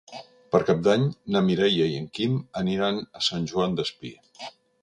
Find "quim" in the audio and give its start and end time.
2.19-2.39